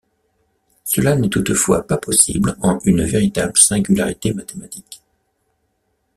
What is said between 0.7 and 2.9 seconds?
Cela n'est toutefois pas possible en